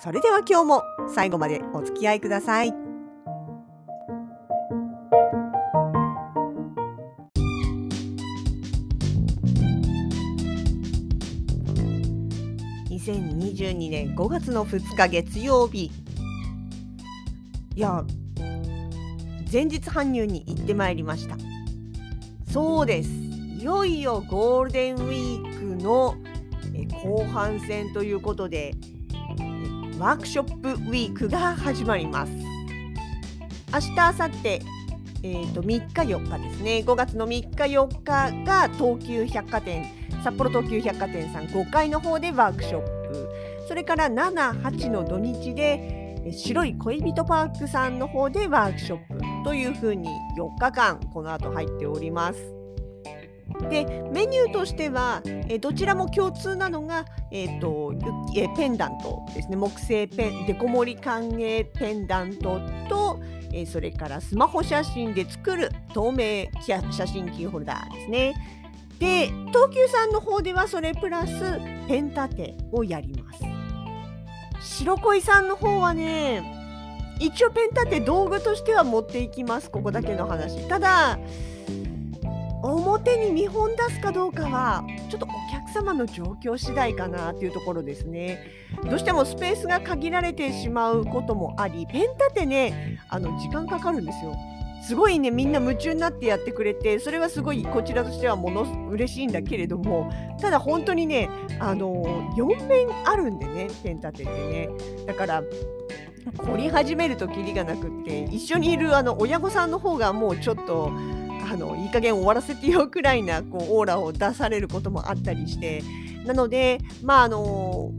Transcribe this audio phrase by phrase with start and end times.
[0.00, 0.82] それでは今日も
[1.14, 2.74] 最後までお付き合いください。
[12.90, 15.90] 2022年5月の2日月曜日。
[17.74, 18.04] いや
[19.52, 21.36] 前日搬入に行ってまいりました。
[22.50, 23.10] そうです。
[23.10, 26.16] いよいよゴールデンウィークの
[27.02, 28.74] 後半戦ということで
[29.98, 32.32] ワークショップウィークが始まります。
[33.72, 34.82] 明日明後日
[35.24, 36.82] えーと、3日4日ですね。
[36.84, 39.86] 5月の3日4日が東急百貨店
[40.24, 43.28] 札幌東急百貨店さん5階の方でワークショップ。
[43.68, 52.61] それから78の土日で白い恋人パークさんの方でワークショップというふうに4日間この後入っております。
[53.68, 57.94] でメニューとしては、えどちらも共通なのが、えーと
[58.34, 63.20] えペンダントですね木製ペンデコ盛り歓迎ペンダントと、
[63.52, 68.34] えそれからスマホ写真で作る透明写真キーホルダーですね。
[68.98, 71.30] で東急さんの方ではそれプラス
[71.88, 73.42] ペン立てをやります。
[74.60, 76.60] 白恋さんの方はね
[77.18, 80.68] 一応ペン立て道具としては持っていきますここだけの話。
[80.68, 81.18] ただ
[82.62, 88.38] 表に見本出すかどうかはちょっとお客様の状況次第かなっていうところですね。
[88.84, 94.34] どうしてもスペースが限られてしまうこともありペン立てねあの時間かかるんですよ。
[94.82, 101.30] すごいねみんな夢中になってやってくれてそれはすごいこちらとしてはもの嬉しいんだけれどもただ本当にね
[101.60, 102.02] あの
[102.36, 104.68] 4面あるんでねペン立てってね
[105.06, 105.44] だから
[106.36, 110.90] 凝り始めるときりがなくって一緒にいるあの親御さんの方がもうちょっと
[111.50, 115.82] あのいい加減終わらせてよくらいなこうオーラを出されることもあったりして
[116.24, 117.92] なのでまああの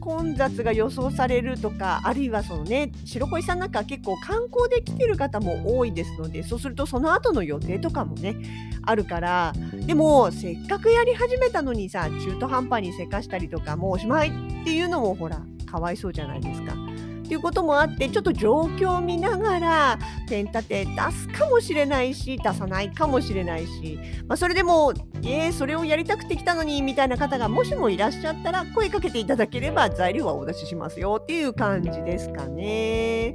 [0.00, 8.36] 混雑が予想されるとかあるいはそのね白恋さんなんか結構観光で来てる方も多いですのでそうするとその後の予定とかもね
[8.82, 9.52] あるから
[9.86, 14.32] でもせっかくやり始めたのにさ中途半端にせかしたりとかもうおしまいっ
[14.64, 16.87] ていうのもほらかわいそうじゃないですか。
[17.28, 19.98] っていうこともあってちょっと状況を見ながら
[20.30, 33.28] ペン立て出すかもしれないし出さないかもしれないし、まあ、それでもえー、それをやりたくて来たのにみたいな方がもしもいらっしゃったら声かけていただければ材料はお出ししますよっていう感じですかね。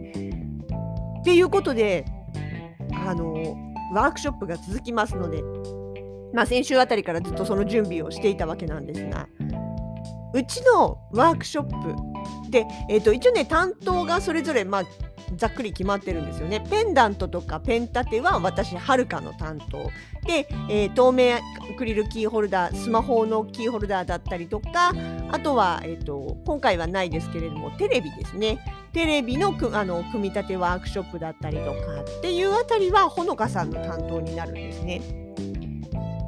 [1.20, 2.06] っていうことで
[3.06, 3.56] あの
[3.94, 5.44] ワークショップが続きますので、
[6.34, 9.28] まあ、先週あたりからずっとその準備をしていたわけなんですが
[10.34, 14.84] うちのワークショップで、えーと、一応ね担当がそれぞれ、まあ、
[15.36, 16.64] ざっくり決まってるんですよね。
[16.70, 19.90] ペンダントとかペン立ては私はるかの担当
[20.26, 21.40] で、えー、透明ア
[21.78, 24.94] クリルキーホルダースマホのキーホルダーだったりとか
[25.30, 28.60] あとは、えーと、今回はないですけれどもテレビですね
[28.94, 35.23] テレビのあの組み立てワークショップだったりとかっていうあたりはほのかさんの担当になるんですね。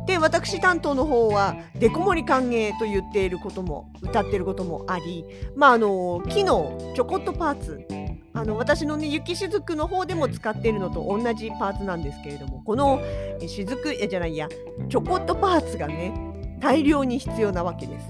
[0.06, 7.86] で私担当の方はデコ盛り歓迎と言っていることも歌っていることもありまああの木のちょこっとパーツ
[8.34, 13.02] あの私のね雪しずくの方でも使っているのと同じパーツなんですけれどもこの
[13.48, 14.50] しずくえじゃないや
[14.90, 16.14] ちょこっとパーツがね
[16.60, 18.08] 大量に必要なわけです。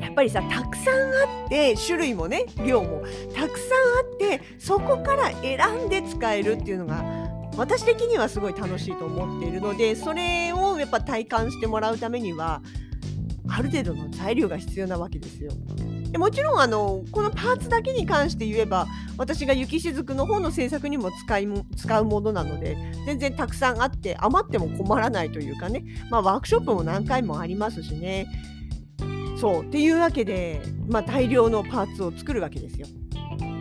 [0.00, 3.02] やっぱりさたくさんあって種類もね量も
[3.34, 7.02] たくさんあってそこから選んで使えるっていうのが
[7.56, 12.60] 私的にはすごい楽しいと思っているのでそれをやっぱ体感してもらうためには
[13.48, 15.52] ある程度の材料が必要なわけですよ。
[16.10, 18.86] でもちろんあのこのパーツだけに関して言えば
[19.18, 22.76] 私が雪しずくの方の制作にも使い使うものなので
[23.06, 28.26] 全然たくさんあって余っても困らないというかね、まあ、ワークショップも何回もありますしね。
[29.38, 32.86] そうっていうわけで、まあ、大量のパーツを作るわけですよ。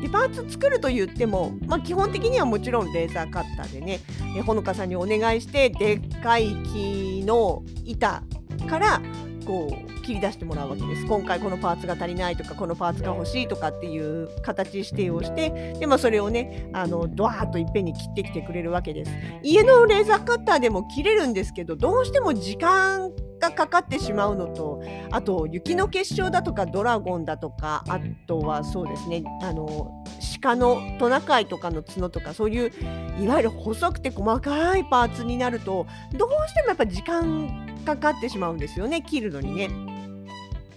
[0.06, 4.02] でパーツ作ると言っても、まあ、基本的にはもちろんレーザーカッターでね
[4.38, 8.24] えほのかさんにお願いしてでっかい木の板
[8.70, 9.02] から
[9.46, 11.06] こう切り出してもらうわけです。
[11.06, 19.12] 今回このパーツが足りないとかこのパーツが欲しいとかっていう形指定をしてで、まあ、それをねあのドワーッといっぺんに切ってきてくれるわけです。
[19.44, 24.82] 家のレーザーカッターでも切れるんですけどどうしても時間がかかってしまうのと
[25.12, 30.05] あと雪の結晶だとかドラゴンだとかあとはそうですねあの
[30.46, 32.72] 鹿のトナカイとかの角とかそういう
[33.20, 39.70] いわゆる細くて細かいパーツになるとどうしてもやっぱ時間かかってしまうんですよね切るのにね。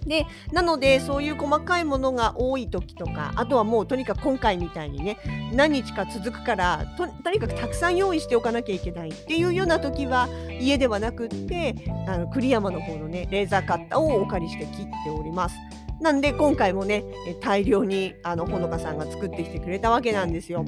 [0.06, 5.18] でなのでそういう細かいものが多い時とかあとはもうとにかく今回みたいにね
[5.52, 10.28] 何日か続くからととにかくたくさん用意しておかなきゃいけないっていうような時は
[10.58, 11.74] 家ではなくって
[12.06, 15.56] あの栗山の方のねレーザーカッターをお借りして切っております。
[16.00, 17.04] なんで今回もね
[17.40, 20.64] 大量にあのほのかさんが作ってきてくれたわけなんですよ。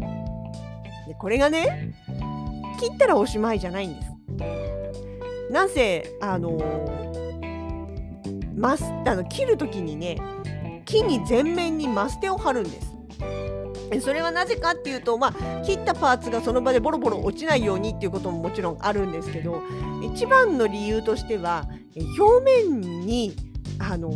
[1.07, 1.95] でこれがね
[2.79, 4.13] 切ったらおしまいじゃないんです。
[5.53, 6.59] なんせあの
[8.57, 10.19] マスあの切る時にね
[10.85, 12.91] 木に全面にマステを貼るんです。
[14.01, 19.65] それはなぜかっていうと、まあ、切ったパーツがその場でボロボロ落ちないようにっていうことももちろんあるんですけど
[20.15, 21.69] 一番の理由としては
[22.17, 23.35] 表面に
[23.81, 24.13] あの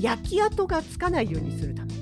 [0.00, 1.94] 焼き跡がつかないようにするため。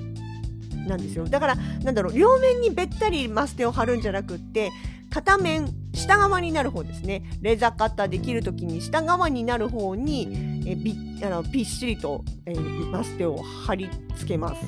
[0.87, 1.25] なんですよ。
[1.25, 4.71] だからなんだろう両面にべったりマステを貼るんじゃなくって
[5.09, 7.23] 片面下側になる方ですね。
[7.41, 14.61] レーザーカッターできる時に下側になる方にえびあのぴっしりと、えー、マステを貼り付けます。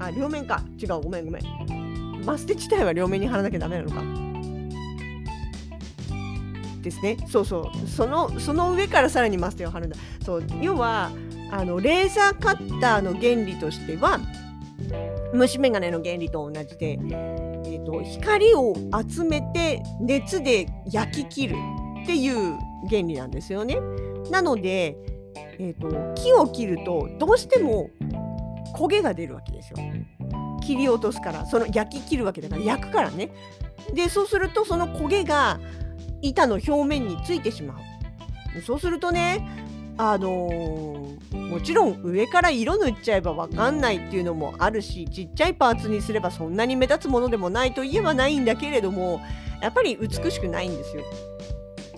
[0.00, 0.62] あ両面か。
[0.78, 1.00] 違う。
[1.00, 2.24] ごめんごめん。
[2.24, 4.02] マステ自体は両面に貼らなきゃダメなのか。
[6.82, 7.16] ですね。
[7.28, 7.88] そうそう。
[7.88, 9.96] そのその上からさらにマステを貼るんだ。
[10.24, 10.44] そう。
[10.60, 11.10] 要は
[11.50, 14.18] あのレーザーカッターの原理としては
[15.32, 18.74] 虫眼鏡の原理と同じで、えーと、光を
[19.08, 21.56] 集めて熱で焼き切る
[22.02, 22.56] っていう
[22.88, 23.78] 原理なんですよね。
[24.30, 24.96] なので、
[25.58, 27.90] えーと、木を切るとどうしても
[28.74, 29.78] 焦げが出るわけですよ。
[30.62, 33.30] 切り落とすからその焼き切るわけだから焼くからね。
[33.94, 35.60] でそうするとその焦げが
[36.22, 38.62] 板の表面についてしまう。
[38.62, 39.65] そうするとね
[39.98, 49.20] あのー、もちろん上から色塗っちゃえば分かんないっていうのもあるしちっちゃいパーツにすればそんなに目立つものでもないといえばないんだけれども
[49.62, 51.02] やっぱり美しくないんですよ。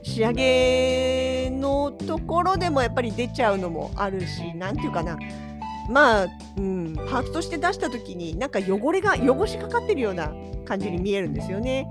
[0.03, 5.19] 仕上げのところでもやっぱり出ちゃうのもあるし何て言うかな
[5.91, 10.33] まあ、うん、パーツとして出した時になんか汚れが汚しかかってるような
[10.65, 11.89] 感じに見えるんですよね。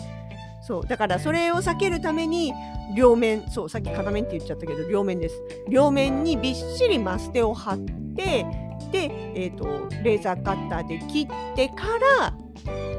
[0.67, 2.53] そうだからそれを避けるために
[2.93, 5.41] 両面そうさっき片面って言っちゃったけど両面です。
[5.69, 8.45] 両面にびっしりマステを貼って
[8.91, 11.85] で、えーと、レーザーカッターで切ってか
[12.19, 12.33] ら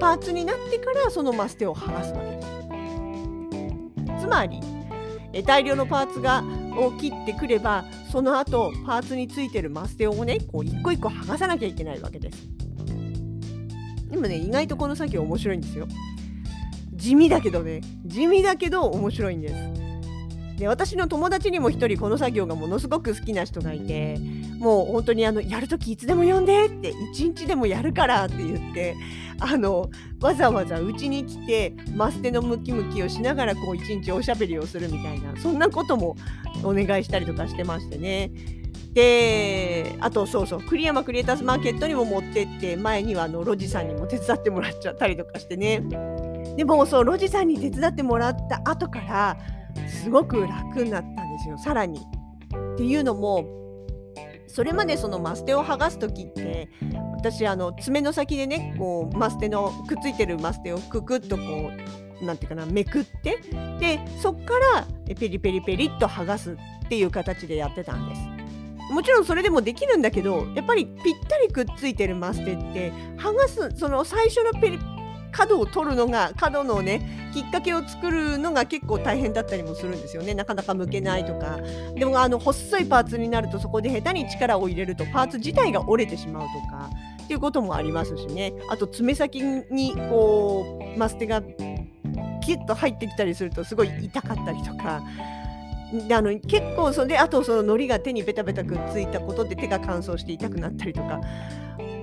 [0.01, 2.49] パーツになってからそのマステを剥がすわけです。
[4.23, 4.61] つまり
[5.35, 6.43] え大量のパーツが
[6.79, 12.49] を切ってくればその後パーツについてるマステをねこう一個一個剥がさなきゃいけないわけです。
[14.11, 15.87] でもね意外とこの作業面白いんですよ
[16.99, 17.81] 地味だけどね。
[18.05, 19.55] 地味だけど面白いんです。
[20.59, 24.19] で私の友達にも一人この作業がものすごく好きな人がいて
[24.59, 28.97] もう本当にあのやるときいつでも呼んでって一日でもやるからって言って
[29.39, 29.89] あの
[30.21, 36.17] わざわざうちに来てマステのムキムキをしながら一日おしゃべりをするみたいなそんなことも
[36.65, 38.33] お願いしたりとかしてましてね。
[38.95, 45.85] であとそうそう栗山クリエイターズマーケットにも持ってって前にはあのロジさんにも手伝ってもらっちゃったりとかしてね。
[46.59, 49.39] でもそうロジさんに手伝ってもらった後から
[49.89, 52.01] すごく楽になったんですよさらに。
[52.01, 53.47] っていうのも
[54.49, 56.69] それまでそのマステを剥がす時って
[57.17, 61.71] 私あの爪の先でねこうマステのくっついてるマステをくくっとこ
[62.21, 63.39] うなんていうかなめくって
[63.79, 68.23] でそっからペリペリペリっと剥がすっていう形でやってたんです。
[68.93, 74.79] もちろんそれでもできるんだけどやっぱりぴったりくっついてるマステって剥がすその最初のペリ
[75.39, 80.35] 角を取るのが角のねきっかけを作るのが結構大変だったりもするんですよね。
[80.35, 81.61] なかなか向けないとか。
[81.95, 86.91] でもあの細いパーツになるとそこで下手に力を入れるとパーツ自体が折れてしまうとか
[87.23, 88.53] っていうこともありますしね。
[88.69, 89.41] あと爪先
[89.71, 95.03] にこうマステがキュッと入ってきたりするとすごい痛かったりとか。
[96.13, 101.21] あの結構それであとその糊が手にベタベタくっついたことで手が乾燥して痛くなったりとか。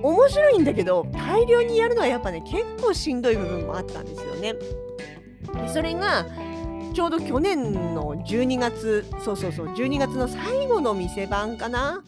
[0.02, 4.54] 面白いんだけど大量にやるのはやっぱね結構しんどい部分もあったんですよね。
[5.72, 6.26] それが
[6.94, 12.02] ちょうど去年の12月そうそうそう12月の最後の店番かな。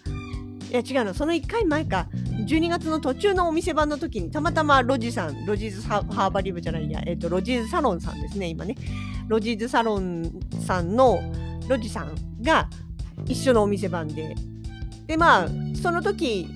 [0.71, 2.09] いや違うのその1回前か。
[2.47, 8.77] 12月の途中のお店番の時にたまたまロジさんロジーズハーバリブじゃないや、えーと、ロジーズサロンさんですね今ね。
[9.27, 10.31] ロジーズサロン
[10.65, 11.21] さんの
[11.69, 12.71] ロジさんが
[13.27, 14.35] 一緒のお店番で。
[15.07, 15.49] でまあ
[15.83, 16.49] その時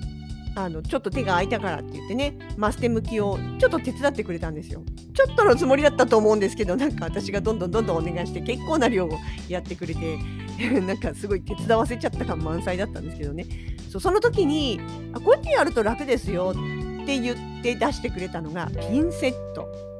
[0.55, 4.83] あのちょっと手が空いたからって言ってねマステ向きをちょっと手伝ってくれたんですよ。
[5.13, 9.11] ちょっとのつもりだったと思うんですけどなんか私がどんどんどんどんお願いして結構な量を
[9.47, 10.17] やってくれて
[10.81, 13.45] なんかすごい手伝わせちゃった感満載だったんですけどね。
[13.89, 14.79] そうその時に
[15.13, 19.92] あこうやってやると楽ですよって言って出してくれたのがピンセット。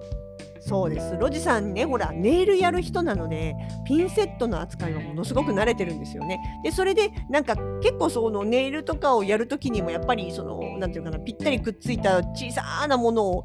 [0.66, 1.18] そうです。
[1.20, 3.54] ロジさんねほらネイルやる人なので
[3.86, 6.40] ピンセットの扱いはものすごく慣れてるんですよね。
[6.64, 13.44] でそれでなんか結構そのネイルとかをやるときにもやっぱりその何て言うかなぴったりくっついた小さなものを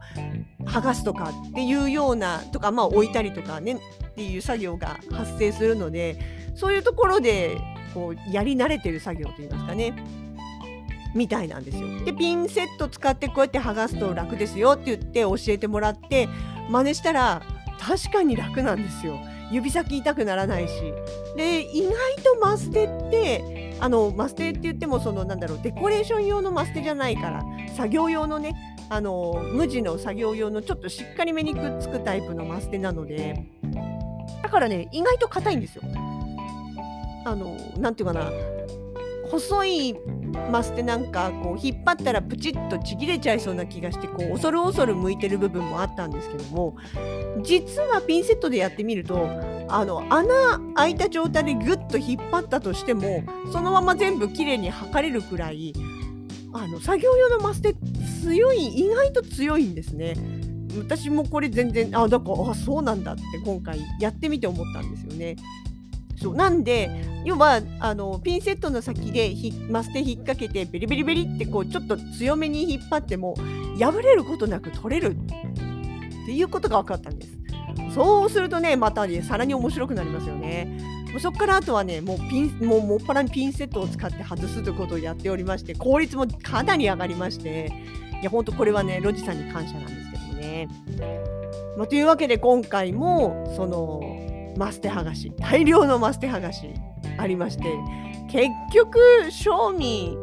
[0.65, 6.19] 剥がすとかっていうようなとかまあ置いたりとかねっていう作業が発生するので
[6.55, 7.59] そういうところで
[7.95, 9.93] こうやり慣れてる作業といいますかね。
[11.15, 12.05] みたいなんですよ。
[12.05, 16.29] でピンセット使ってこうやって剥がすと楽ですよって言って教えてもらって
[16.71, 17.43] 真似したら
[17.81, 19.19] 確かに楽なんですよ。
[19.51, 20.75] 指先痛くならないし。
[21.37, 27.45] で意外とマステってあのマステって言ってもそのなんだろうデコレーション用のマステじゃないから
[27.77, 28.55] 作業用のね
[28.91, 33.47] あの無地の作業用のちょっとしっかりめにくっつくタイプのマステなので
[34.43, 35.83] だからね意外と硬いんですよ。
[37.25, 38.31] あのなていうかな
[39.31, 39.95] 細い
[40.51, 46.77] マステなんかこう引っ張ったらプチッとちぎれちゃいそうな気がしてこう恐る恐る向いてる部分もあったんですけども
[47.43, 49.29] 実はピンセットでやってみると
[49.69, 55.73] あの穴開いた状態でグッと引っ張ったとしてもそのまま全部きれいに剥かれるくらい
[56.53, 57.75] あの作業用のマステ
[58.23, 60.15] 強い意外と強いんですね。
[60.79, 65.37] 私もこれ全然あだからあそうなんだって今回やってみて思ったんですよね。
[66.21, 66.91] そうなんで
[67.25, 69.35] 要はあのピンセットの先で
[69.71, 73.37] マステ引っ掛けてベリベリベリってこうちょっと強めに引っ張っても
[73.79, 77.39] 破れることなく取れるっていうことが分かったんです。
[77.95, 80.79] そうするとねまたねさらに面白くなりますよね。
[81.11, 87.73] もうそこからあとはねもうピンもうもっぱらにピンセットを使って外すということをやっておりまして効率もかなり上がりまして
[88.21, 90.69] いや本当これはねロジさんに感謝なんですけどもね。
[91.77, 94.01] まあ、というわけで今回もその
[94.59, 96.75] マステ剥がし大量のマステ剥がし
[97.17, 97.63] ありまして
[98.29, 98.99] 結局
[99.31, 100.17] 賞味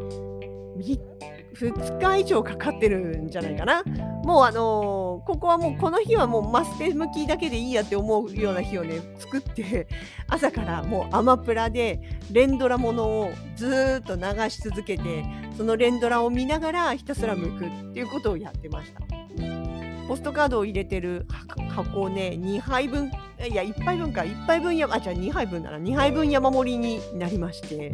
[1.56, 3.84] 2日以上かかってるんじゃないかな
[4.26, 9.88] もうあのー、ここはもうこの日はもうマステ向きだけでいいやって思うような日をね作って
[10.28, 15.24] 朝からもうアマプラで連ドラものをずっと流し続けて
[15.56, 19.75] その連ドラを見ながらひたすら向くっていうことをやってました。
[20.08, 21.26] ポストカードを入れてる
[21.70, 23.12] 箱をね2杯分
[23.50, 27.92] いや1杯分か1杯分やあじゃあ2杯分なら2杯分山盛りになりまして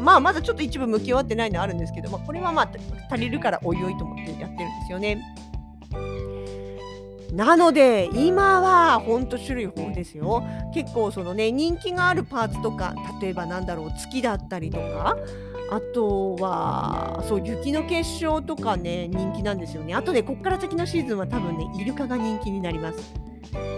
[0.00, 2.70] まあまだちょっと一部向き終わってないのあるんですけど、まあ、これはまあ
[3.10, 5.22] 足りるからおいおいと思ってやってるんですよね。
[7.32, 10.42] なので今はほんと種類豊富ですよ。
[10.72, 15.16] 結構そのね人気があるパーツとか例えばなんだろう月だったりとか
[15.70, 19.94] あとはそう雪の結晶とかね人気なんですよね。
[19.94, 22.98] あとねこっから先のシーズンは多分ねイルカが人気になります。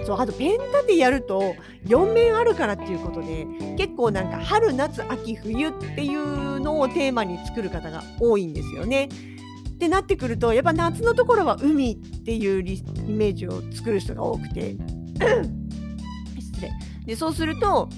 [0.07, 1.55] そうあとペン立てやると
[1.87, 9.05] 4面あるからっていうことで結構なんか春夏秋冬っていうのをテーマに作る方が多いんですよね。
[9.05, 12.83] ってなってくるとやっぱ夏のところは海っていうイ
[13.13, 14.77] メージを作る人が多くて
[16.39, 16.71] 失礼
[17.07, 17.89] でそうすると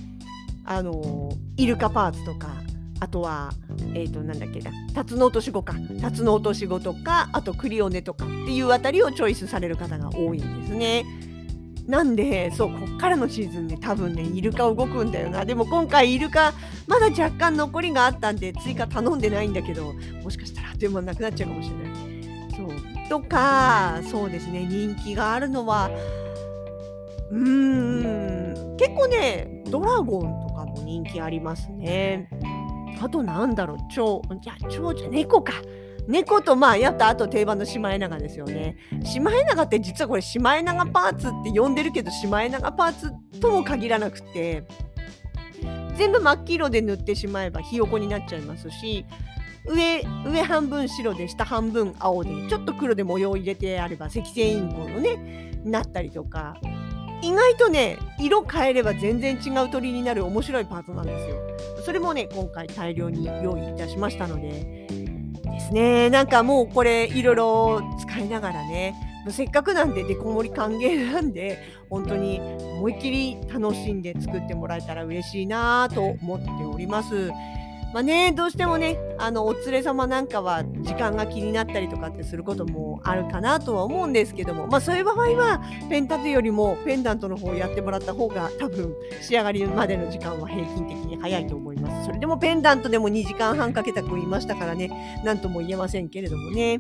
[0.65, 2.55] あのイルカパーツとか
[3.03, 3.51] あとは、
[3.95, 5.75] えー、と、なんだっけな、タツノオトシゴか。
[6.01, 11.05] タツノオトシゴとか、あとクリオネとかっていうあたりをチョイスされる方が多いんですね。
[11.89, 15.45] なんで、そう、こっからのシーズンね、多分ね、イルカ動くんだよな。
[15.45, 16.55] でも今回イルカ、
[16.87, 21.93] まだ若干残りがあったんで、追加頼んでないんだけど、もしかしたらあっという間なくなっちゃうかもしれない。
[22.57, 23.09] そう。
[23.09, 25.91] とか、そうですね、人気があるのは、
[27.33, 32.29] うーん、結構ね、ドラゴンとかも人気ありますね。
[33.01, 35.55] あとなんだろう、蝶、じゃ蝶じゃ猫か。
[36.09, 38.77] 猫とまあやったあと定番のシマエナガですよね。
[39.05, 44.65] シマエナガって実はこれシマエナガパーツって呼んでるけどシマエナガパーツとも限らなくて
[45.95, 49.07] 全部真っ黄色で塗ってしまえばひよこになっちゃいますし
[49.67, 56.57] 上上半分白で下半分青でちょっと黒で模様を入れてあれば赤星インコのねなったりとか
[57.23, 61.37] 意外とね色変えれば全然違う鳥になる面白いパーツなんですよ。
[61.85, 64.87] それもね今回大量に用意いたしましたので
[65.45, 68.95] ですねなんかもうこれいろいろ使いながらね
[69.31, 72.41] せっかくなんでデコ盛り歓迎なんで本当に
[72.77, 77.31] 思いっきり楽しんで作ってもらえたら嬉しいなと思っております。
[77.93, 92.07] まあね、どうしてもね、あの、お連れ様なんかは時間が気になったりとかってすることもあるかなとは思うんですけども、まあそういう場合は、ペン立てよりもペンダントの方をやってもらった方が多分仕上がりまでの時間は平均的に早いと思います。
[92.07, 96.79] それでもペンダントでも2時間半かけた子いましたからね、なんとも言えませんけれどもね。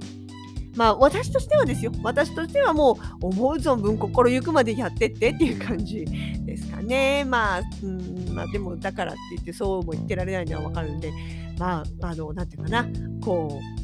[0.75, 1.93] まあ私としてはですよ。
[2.03, 6.05] 私としてはもう思う存分心ゆくまでやってってっていう感じ
[6.45, 7.25] ですかね。
[7.25, 11.13] まあ、うんまあ、でもだからって言ってそうも言ってられないのは分かるんで。
[11.59, 12.87] まああのなんていうかな。
[13.21, 13.83] こう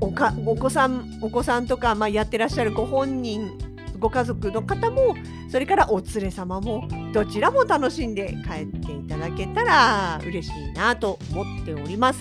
[0.00, 3.50] おかお子さんお子さんとか、まあ、やってらっしゃるご本人
[3.98, 5.14] ご家族の方も
[5.48, 12.20] それからお連れ様もどちらも楽しんで帰っていただけたら嬉しいなと思っております。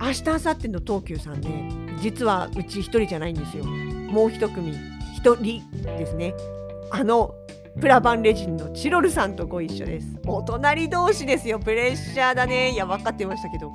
[0.00, 3.64] 明日明後日の東急さんね実はうち1人じゃないんですよ。
[3.64, 4.72] もう1組。
[5.22, 6.34] 1人ですね。
[6.90, 7.34] あの
[7.80, 10.06] プラバンレジンのチロルさんとご一緒です。
[10.26, 11.58] お隣同士ですよ。
[11.58, 12.70] プレッシャーだね。
[12.72, 13.72] いや分かってましたけど。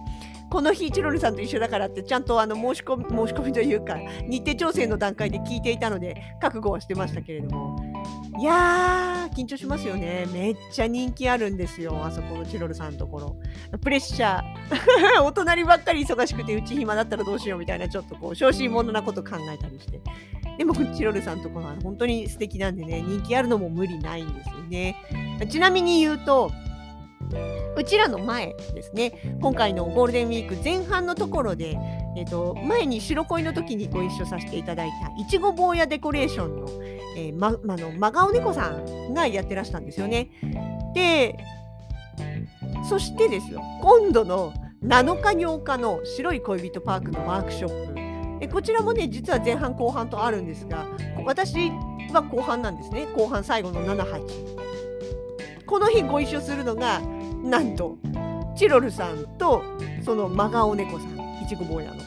[0.51, 3.95] この日チロルさんと一緒だからってちゃんとあの申し込み申し込みというか
[4.27, 7.90] 日程調整の段階で聞いていたので覚悟はしてましたけれども。
[8.39, 10.25] いやー緊張しますよね。
[10.31, 13.35] めっちゃ人気あるんですよあそこのチロルさんのところ。
[13.81, 15.23] プレッシャー。
[15.23, 19.99] お隣ばっかり忙しくてうち暇だったらどうしようみたいなちょっとこう小心者なこと考えたりして。
[20.57, 24.95] でもチロルさんのところは本当に素敵なんでね人気あるのも無理ないんですよね。
[25.49, 26.51] ちなみに言うと
[27.75, 31.77] うちらの前ですね、今回のゴールデンウィーク前半のところで、
[32.15, 36.67] えーと、前に白恋の時にご一緒させていただいたいちご坊やデコレーションの,、
[37.15, 40.29] えーままの真顔猫さんがやってらしたんですよね。
[40.93, 41.37] で、
[42.87, 44.53] そしてですよ、今度の
[44.83, 48.01] 7日8日の白い恋人パークのワークショップ
[48.41, 48.47] え。
[48.47, 50.85] こちらもね、実は前半後半とあるんですが、
[51.23, 51.69] 私
[52.11, 53.07] は後半なんですね。
[53.15, 55.65] 後半最後の7、8。
[55.65, 56.99] この日ご一緒するのが、
[57.43, 57.97] なんと
[58.55, 59.63] チロルさんと
[60.03, 61.20] その真顔猫さん
[61.51, 61.97] ちご坊やの。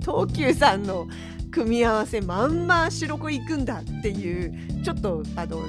[0.00, 1.06] 東急さんの
[1.50, 5.62] 組み合わせまんま白子行くんだっていうちょっとあの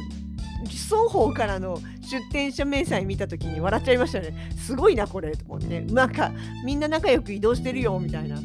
[0.65, 4.51] 双方からの出店者明細見た時に笑っちゃいましたね。
[4.57, 6.31] すごいなこれと思ってなんか
[6.65, 8.41] みんな仲良く移動してるよみたいな。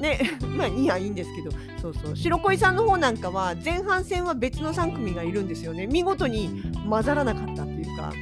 [0.00, 0.20] ね
[0.56, 1.50] まあいやいいんですけど。
[1.82, 2.16] そうそう。
[2.16, 5.86] 白恋さんの方なんかは前半戦は別の3組がいるんですよね。
[5.86, 8.12] 見事に混ざらなかったっていうか。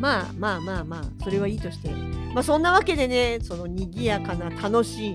[0.00, 1.90] まあまあまあまあそれはいいとして。
[2.34, 5.14] まあそんなわけでねその賑やかな楽しい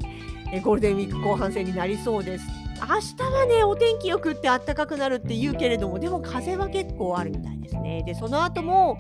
[0.52, 2.46] えゴールデンウィーク後半戦になりそうです。
[2.78, 8.04] 明日はねお天気よくってあったかくなるって言うけれどもでも風は結構あるみたいですね。
[8.06, 9.00] でその後も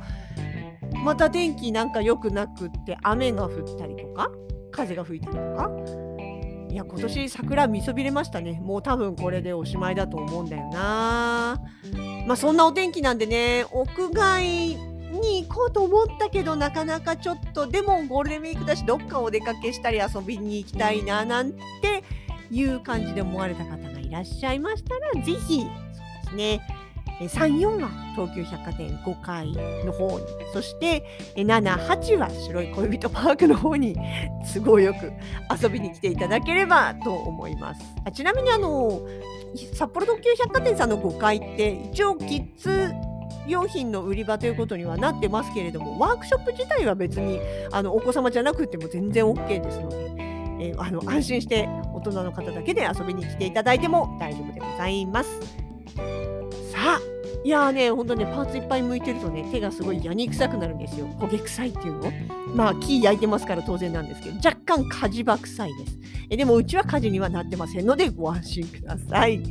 [1.03, 4.31] また天気なんか良くなくって雨が降ったりとか
[4.71, 5.69] 風が吹いたりとか。
[6.69, 8.59] いや今年桜見そびれましたね。
[8.62, 11.62] もう多分これでおしまいだと思うんだよな。
[12.27, 22.04] まあそんなお天気なんでね屋外に行こうと思ったけどなかなかちょっとでもゴールデンウィークだしどっかお出かけしたり遊びに行きたいななんて
[22.51, 25.69] いう感じで思われた方がいらっしゃいましたら是非そう
[26.25, 26.62] ですね。
[27.19, 29.51] 34は東急百貨店5階
[29.86, 31.06] の方にそして
[31.38, 33.95] 78は白い恋人パークの方に
[34.54, 35.13] 都合よく
[35.62, 37.82] 遊びに来ていただければと思います。
[38.04, 39.01] あちなみにあの
[39.73, 42.91] 札幌特急百貨店さんの5階って一応キッズ
[43.47, 47.39] 用品の売り場ということにはなってますけれどもワークショップ自体は別に
[47.71, 55.29] あのお子様じゃなくても全然 OK ですので、えー、あの安心して大人の方だけで遊びに来ていただいても大丈夫でございます。
[56.71, 56.99] さあ
[57.43, 61.05] いやーね、ほんとね、パーツいっぱい剥いてるとね、手がすごいヤニ臭くなるんですよ。
[61.19, 62.12] 焦げ臭いっていうの？
[62.55, 65.99] まあ、木焼いてますから当然なんですけど、若干火事場臭いです。
[66.31, 69.45] えでも、うちは火事にはなってませんので、ご安心ください。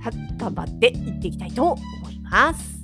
[0.00, 2.81] さあ、頑張っていっていきたいと思います。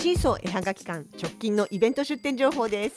[0.00, 2.96] シーソー絵はがき館直近のイベント出店情報です。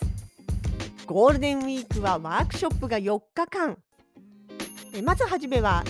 [1.06, 3.78] ゴールデンウィークはワークショップが4日間。
[5.04, 5.84] まずはじめは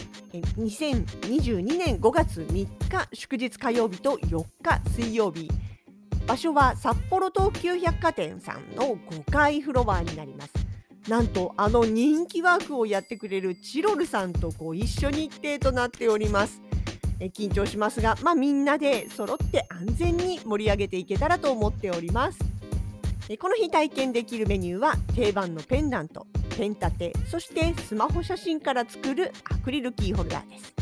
[0.57, 2.67] 2022年5月3日
[3.13, 5.51] 祝日火曜日と4日水曜日。
[6.25, 10.53] 場所は札幌東急百貨店さんの5階フロアになります。
[11.07, 16.59] なんとあの人気ワークをやってくれるチロルさんとご一緒日程となっております。
[17.23, 22.39] え緊張しますが、まあ、みんなで揃って安全に盛り上げていけたらと思っております。
[23.29, 30.73] えこの日体験できるメニューは定番のペンダントペン立てそしてスマホ写真から作るアクリルキーホルダーです。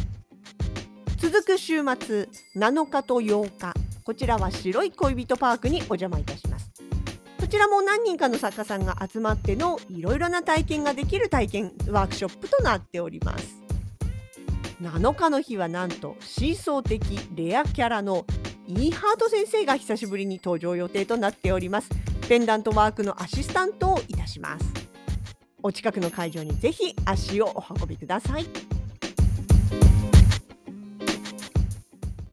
[1.18, 3.74] 続く週末7日と8日
[4.04, 6.72] こちらは白い恋人パークにお邪魔いたします。
[7.40, 13.61] こちらも何人かの作家さんが集まってのいろいろな体験ができる体験ワークショップとなっております。
[14.82, 18.26] 7日の日はなんとシーソー的レアキャラの
[18.66, 21.90] イーハート先生が久しぶりに登場予定となっております
[22.28, 24.66] ペンダントワークのアシスタントをいたします
[25.62, 28.81] お近くの会場にぜひ足をお運びください。